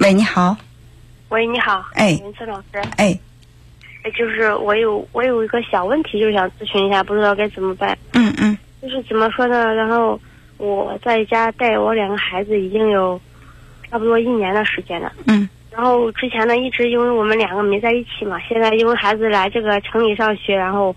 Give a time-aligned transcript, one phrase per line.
[0.00, 0.56] 喂，你好。
[1.28, 1.84] 喂，你好。
[1.94, 2.78] 哎林森老师。
[2.96, 3.18] 哎，
[4.04, 7.96] 哎，就是我有我有一个小问题，就是想咨询一下，不知道该怎么办。
[8.14, 9.74] 嗯嗯就是怎么说呢？
[9.74, 10.18] 然后
[10.56, 13.20] 我在家带我两个孩子已经有
[13.90, 15.12] 差不多一年的时间了。
[15.26, 20.94] 嗯然后之前呢，一直因为我们两个没在一起嘛，现在因为孩子来这个城里上学，然后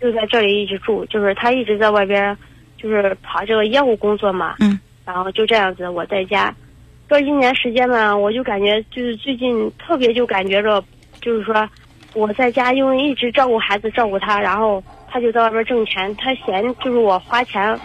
[0.00, 2.36] 就在这里一直住，就是他一直在外边，
[2.76, 4.56] 就是跑这个业务工作嘛。
[4.60, 4.78] 嗯。
[5.04, 6.54] 然后就这样子，我在家
[7.08, 10.82] 这一年时间呢，我就感觉就是最近特别就感觉着，
[11.22, 11.68] 就是说
[12.12, 17.78] 我在家因为一直照顾孩子照顾他，然后他就在外边挣钱，他嫌就是我花钱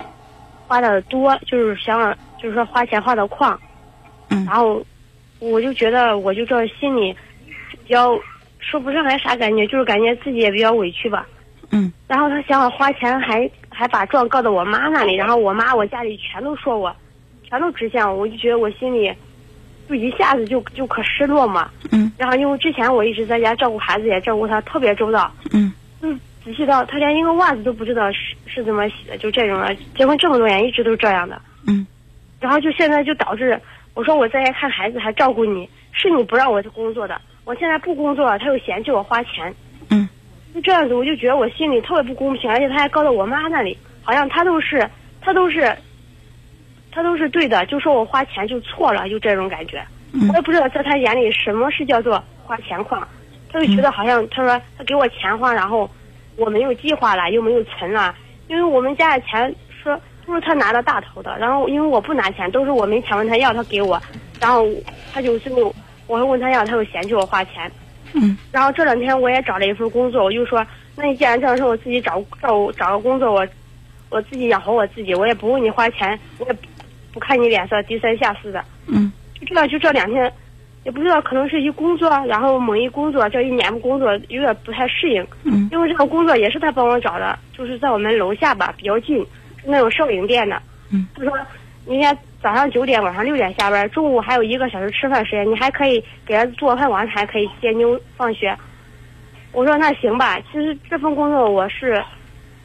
[0.67, 3.55] 花的多，就是想就是说花钱花的旷，
[4.29, 4.43] 嗯。
[4.45, 4.83] 然后
[5.39, 7.15] 我就觉得我就这心里
[7.85, 8.19] 比较
[8.59, 11.25] 说不上来啥感觉，就是感觉自己也比较委屈吧。
[11.71, 11.91] 嗯。
[12.07, 16.93] 然后他想我花钱还还把状告到我妈那里，然后我妈我家里全都说我，
[17.53, 19.13] 全都指向我，我就觉得我心里
[19.87, 21.69] 就一下子就就可失落嘛。
[21.91, 29.75] 嗯然后因为之前我一直在家照顾孩子，也照顾他特别周到，嗯嗯，仔细到他连一个袜子都不知道是是怎么洗的，就这种的。
[29.95, 31.39] 结婚这么多年一直都是这样的。
[31.67, 31.85] 嗯
[32.39, 33.61] 然后就现在就导致
[33.93, 39.53] 我说我在家看孩子还照顾你，是你不让我工作的，我现在不工作了，他又嫌弃我花钱，
[39.91, 40.09] 嗯
[40.55, 44.89] 就这样子，我就觉得我心里特别不公平，而且他还告到我妈那里，好像他都是
[45.21, 45.71] 他都是
[46.93, 49.83] 他都是对的，就说我花钱就错了，就这种感觉。
[50.13, 50.27] 嗯。
[50.29, 53.05] 我也不知道在他眼里什么是叫做花钱狂，
[53.51, 55.89] 他就觉得好像他说他给我钱花，然后
[56.35, 58.13] 我没有计划了，又没有存了，
[58.47, 63.99] 因为我们家的钱说都是他拿的大头的，然后因为我不拿钱，都是我没钱问他要，他给我，
[64.39, 64.65] 然后
[65.11, 65.73] 他就最后
[66.07, 67.71] 我会问他要，他又嫌弃我花钱，
[68.13, 68.37] 嗯。
[68.51, 73.47] 然后这两天我也找了一份工作，我就说，那你既然这样说，我自己找找找个工作，我
[74.09, 76.55] 我自己养活我自己，我也不问你花钱，我也
[77.13, 78.63] 不不看你脸色，低三下四的。
[78.87, 80.31] 嗯就这样，就这两天，
[80.83, 89.19] 也不知道可能是一工作，然后猛一工作，这一年不工作有点不太适应，嗯因为这个工作也是他帮我找的，就是在我们楼下吧，比较近，
[89.61, 90.61] 是那种摄影店的。
[90.91, 91.31] 嗯，他说
[91.85, 98.57] 明天早上九点，晚上六点下班，中午还有一个小时吃饭时间，你还可以给儿子做饭，晚上还可以接妞放学。
[99.51, 102.03] 我说那行吧，其实这份工作我是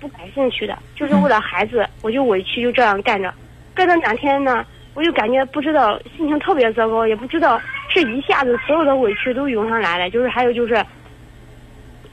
[0.01, 3.33] 不感兴趣的，就是为了孩子，我就委屈就这样干着，
[3.79, 10.85] 干了两天呢，我就感觉不知道心情特别糟糕，也不知道是一下子所有的委屈都涌上来了，就是还有就是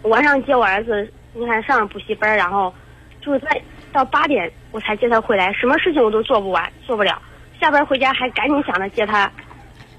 [0.04, 2.72] 晚上接我儿子，你看上补习班，然后
[3.20, 3.60] 就是在
[3.92, 7.20] 到八点我才接他回来，什么事情我都做不完，做不了。
[7.60, 9.32] 下班回家还赶紧想着接他，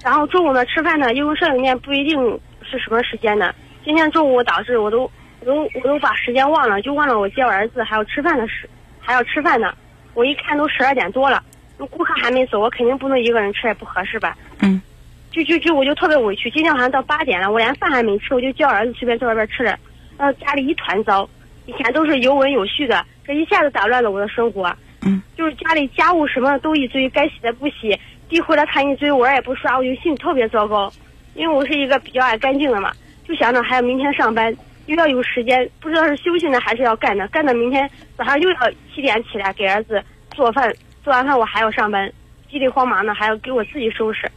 [0.01, 2.17] 然后中午呢吃饭呢，因为摄影店不一定
[2.61, 3.53] 是什么时间呢。
[3.83, 5.01] 今天中午导致我都
[5.41, 8.69] 我都我都把时间忘了，就忘了我接我儿子还要吃饭的事，
[9.01, 9.73] 还要吃饭呢。
[10.13, 11.43] 我一看都十二点多了，
[11.85, 14.35] 顾客还没走，我肯定不能一个人吃，也不合适吧。
[14.61, 14.81] 嗯
[15.29, 19.77] 就就就我就特别委屈，今天晚上到八点了，我连饭还没吃，我就叫儿子随便在外边吃了，
[20.17, 21.29] 然后家里一团糟，
[21.67, 24.75] 以前都是有稳有序的，这一下子打乱了我的生活。
[25.03, 27.95] 嗯就是家里家务什么都一堆，该洗的不洗，
[28.27, 30.91] 地回来他一堆，碗也不刷，我就心里特别糟糕。
[31.35, 32.91] 因为我是一个比较爱干净的嘛，
[33.27, 34.51] 就想着还要明天上班，
[34.87, 38.57] 又要有时间，不知道是休息呢还是要干呢，干到明天早上又要
[38.95, 40.01] 七点起来给儿子
[40.33, 40.73] 做饭，
[41.07, 42.11] 做完饭我还要上班，
[42.51, 44.29] 急里慌忙的还要给我自己收拾。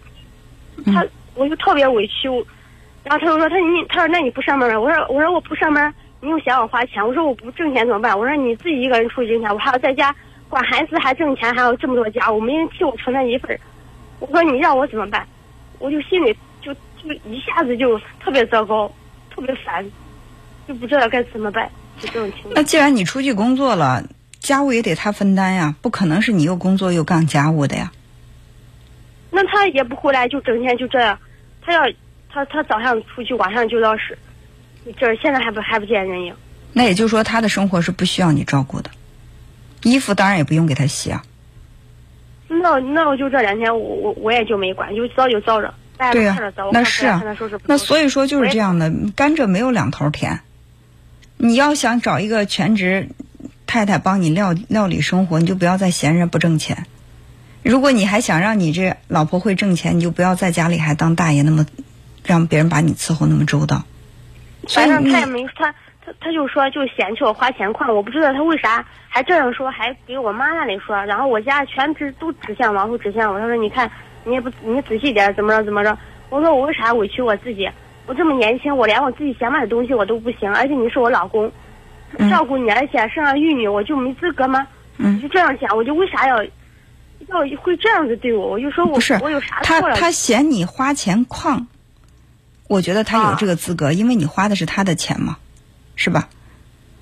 [0.86, 1.04] 他
[1.34, 2.28] 我就特别委屈，
[3.02, 4.78] 然后他就说他你他说那你不上班吗？
[4.78, 8.16] 我说我说我不上班，你又嫌我花钱，我说我不挣钱怎么办？
[8.16, 10.14] 我说你自己一个人出去挣钱，我还要在家
[10.48, 13.58] 管孩子还挣钱，还有这么多家务，没人替我承担一份。
[14.20, 15.26] 我说你让我怎么办？
[15.80, 16.32] 我就心里
[16.62, 18.88] 就就一下子就特别糟糕，
[19.34, 19.84] 特别烦，
[20.68, 22.54] 就不知道该怎么办，就这种情况。
[22.54, 24.00] 那既然你出去工作了，
[24.50, 27.92] 家务也得他分担呀，不可能是你又工作又干家务的呀。
[29.30, 31.16] 那他也不回来，就整天就这样。
[31.62, 31.82] 他要
[32.28, 34.18] 他他早上出去，晚上就到是，
[34.98, 36.34] 这现在还不还不见人影。
[36.72, 38.90] 那也就是说，他的生活是不需要你照顾的，
[39.84, 41.22] 衣服当然也不用给他洗啊。
[42.48, 46.36] 那那我就这两天我我我也就没管，就糟就糟着，大家对呀
[46.72, 47.22] 那看是啊
[47.66, 50.40] 那所以说就是这样的，甘蔗没有两头甜。
[51.36, 53.10] 你要想找一个全职
[53.70, 56.86] 太太帮你料料理生活，你就不要再闲着不挣钱。
[57.62, 61.64] 如果你还想让你这老婆会挣钱，你就不要在家里还当大爷那么
[62.26, 63.84] 让别人把你伺候那么周到。
[64.68, 65.72] 反正他也没他
[66.04, 73.88] 他他就说就嫌弃我花钱快，我不知道他为啥还这样说，还给我妈那里说，然后我家全指都指向往后指向我，他说你看
[74.24, 75.96] 你也不你仔细点怎么着怎么着，
[76.28, 77.70] 我说我为啥委屈我自己？
[78.06, 81.52] 我这么年轻，我连我自己想买的东西我都不行，而且你是我老公，嗯
[82.30, 84.66] 照顾你，而且生儿育女，我就没资格吗？
[84.98, 89.96] 嗯就这样想，我就为啥要要会这样子对我，我就说我不是我有啥他错了？
[89.96, 91.66] 他嫌你花钱旷，
[92.68, 95.38] 我觉得他有啊这个资格，因为你花的是他的钱嘛，
[95.96, 96.28] 是吧？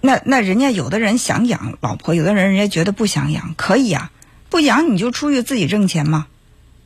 [0.00, 4.12] 那那人家有的人想养老婆，有的人人家觉得不想养，可以啊、
[4.48, 6.28] 不养你就出去自己挣钱嘛，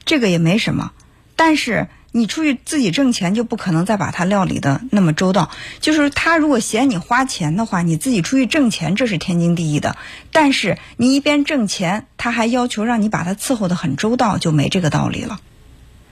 [0.07, 0.93] 这个也没什么。
[1.37, 5.51] 但是你出去自己挣钱，就不可能再把他料理的那么周到。
[5.81, 9.97] 就是他如果嫌你花钱的话，你自己出去挣钱，这是天经地义的。
[10.31, 15.41] 但是你一边挣钱，他还要求让你把他伺候的很周到，就没这个道理了。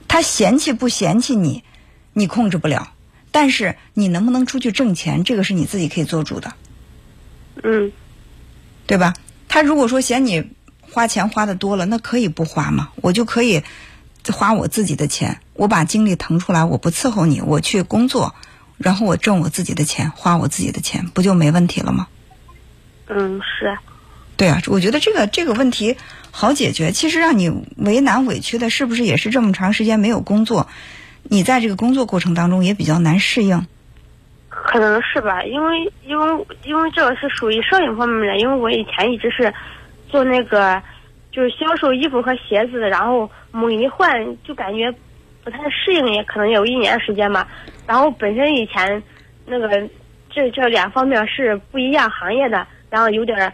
[0.07, 1.63] 他嫌弃不嫌弃你，
[2.13, 2.91] 你控制不了。
[3.31, 6.53] 但是你能不能出去挣钱，这个是你自己可以做主的，
[7.63, 7.91] 嗯
[8.85, 9.13] 对吧？
[9.47, 10.51] 他如果说嫌你
[10.81, 13.63] 花钱花的多了，那可以不花嘛，我就可以
[14.29, 18.35] 花我自己的钱，我把精力腾出来，我不伺候你，我去工作，
[18.77, 22.07] 然后我挣我自己的钱，花我自己的钱，不就没问题了吗？
[23.07, 23.77] 嗯是，
[24.37, 25.97] 对啊，我觉得这个这个问题
[26.31, 26.91] 好解决。
[26.91, 30.67] 其实让你为难委屈的，是不是也是这么长时间没有工作？
[31.23, 33.67] 你在这个工作过程当中也比较难适应。
[34.49, 39.53] 可能是吧，因为因为因为这个是属于摄影方面的，因为我以前一直是
[40.09, 40.81] 做那个
[41.31, 44.91] 就是销售衣服和鞋子的，然后猛一换就感觉
[45.43, 47.47] 不太适应，也可能有一年时间吧。
[47.87, 49.01] 然后本身以前
[49.45, 49.67] 那个
[50.29, 53.51] 这这两方面是不一样行业的，然后有点儿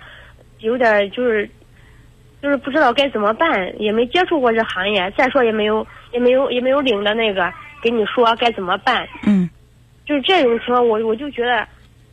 [0.60, 1.50] 有点儿就是
[2.42, 7.52] 就是不知道该怎么办，也没接触过这行业，再说也没有也没有也没有领着那个
[7.82, 9.08] 给你说该怎么办。
[9.26, 9.50] 嗯
[10.06, 11.68] 就是这种情况，我我就觉得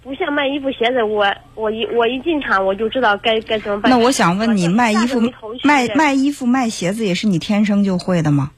[0.05, 3.91] 不像卖衣服鞋子，我我一我一进场我就知道该该怎么办。
[3.91, 5.21] 那我想问你，卖衣服
[5.65, 8.51] 卖卖衣服卖鞋子也是你天生就会的吗？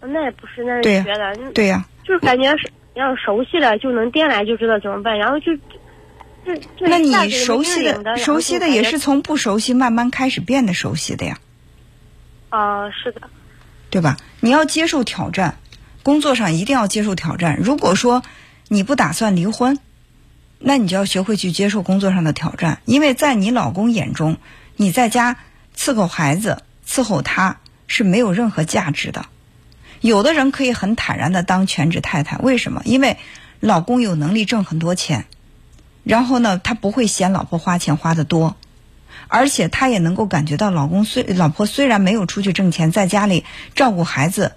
[0.00, 5.54] 那也不是，那是对呀学的，嗯对呀、就是感觉是要熟悉了就能掂来就知道怎么办，然后就
[6.44, 11.38] 就就那你熟悉的，熟悉的也是从不熟悉慢慢开始变得熟悉的呀，
[12.48, 13.20] 啊、是的，
[13.90, 14.16] 对吧？
[14.40, 15.58] 你要接受挑战，
[16.02, 17.58] 工作上一定要接受挑战。
[17.62, 18.22] 如果说
[18.68, 19.78] 你不打算离婚，
[20.64, 24.36] 那你就要学会去接受工作上的挑战，因为在你老公眼中，
[24.76, 25.36] 你在家
[25.76, 29.26] 伺候孩子、伺候他是没有任何价值的。
[30.00, 32.82] 有的人可以很坦然的当全职太太，为什么？
[32.84, 33.18] 因为
[33.60, 35.26] 老公有能力挣很多钱，
[36.04, 38.56] 然后呢，他不会嫌老婆花钱花的多，
[39.28, 43.44] 而且他也能够感觉到老公虽老婆虽然没有出去挣钱，在家里
[43.74, 44.52] 照顾孩子、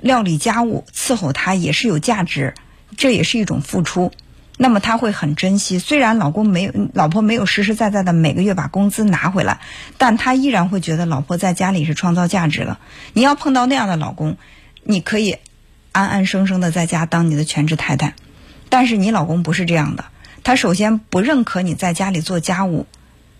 [0.00, 2.54] 料理家务、伺候他也是有价值，
[2.96, 4.12] 这也是一种付出。
[4.56, 9.58] 那么他会很珍惜，虽然老公没有老婆没有实实在在的每个月把工资拿回来，
[9.98, 12.78] 但他依然会觉得老婆在家里是创造价值了。
[13.12, 14.36] 你要碰到那样的老公，
[14.84, 15.38] 你可以
[15.90, 18.14] 安安生生的在家当你的全职太太，
[18.68, 20.04] 但是你老公不是这样的，
[20.44, 22.86] 他首先不认可你在家里做家务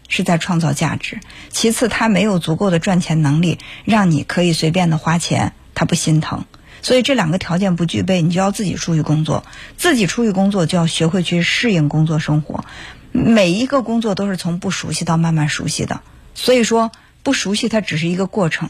[0.09, 6.45] 是在创造价值，其次他没有足够的赚钱能力，让你可以随便的花钱，他不心疼。
[6.85, 9.43] 所以这两个条件不具备，你就要自己出去工作，
[9.79, 12.67] 自己出去工作就要学会去适应工作生活。
[13.11, 16.03] 每一个工作都是从不熟悉到慢慢熟悉的，
[16.35, 16.93] 所以说
[17.23, 18.69] 不熟悉它只是一个过程，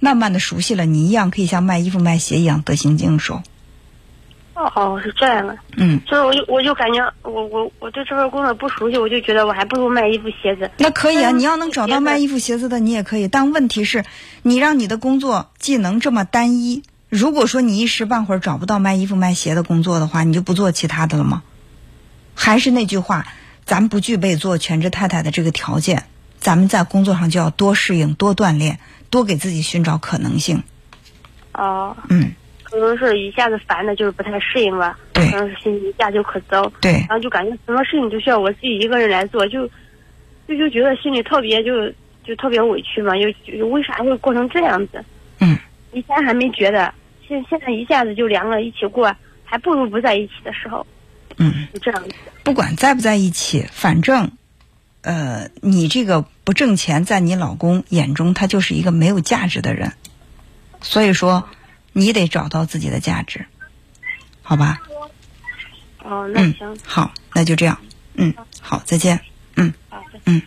[0.00, 3.42] 慢慢的熟悉了，你一样可以像卖衣服卖鞋一样得心应手。
[4.56, 10.70] 哦哦是这样的，嗯，所以我就我就感觉我我我对这份工作不熟悉，我就觉得我还不如卖衣服鞋子。
[10.76, 13.26] 那可以啊，嗯你要能找到卖衣服鞋子的，你也可以。
[13.26, 14.04] 但问题是，
[14.42, 21.42] 你让你的工作技能这么单一，如果说你一时半会儿找不到卖衣服卖鞋的工作的话，你就不做其他的了吗？
[22.34, 23.26] 还是那句话，
[23.64, 26.04] 咱不具备做全职太太的这个条件，
[26.38, 30.64] 咱们在工作上就要多适应、多锻炼、多给自己寻找可能性。
[31.52, 32.32] 哦，嗯，
[32.64, 34.98] 可能是一下子烦的，就是不太适应吧。
[35.12, 36.68] 对可能是心情一下就可糟。
[36.80, 39.68] 对然后就感觉什么事情都需要我自己一个人来做，就
[40.48, 41.88] 就就觉得心里特别就
[42.24, 45.04] 就特别委屈嘛，就就为啥会过成这样子？
[45.94, 46.92] 嗯，以前还没觉得，
[47.26, 50.86] 现现在一下子就凉了一起过，还不如不在一起的时候，
[51.36, 52.14] 嗯，就这样子。
[52.42, 54.32] 不管在不在一起，反正，
[55.02, 59.92] 呃，你这个不挣钱，在你老公眼中，他就是一个没有价值的人。
[60.80, 61.48] 所以说，
[61.92, 63.46] 你得找到自己的价值，
[64.42, 64.82] 好吧？
[66.02, 67.78] 哦，那嗯行，，好，那就这样。
[68.14, 69.20] 嗯，好，再见。
[69.56, 69.72] 嗯。
[70.26, 70.42] 嗯。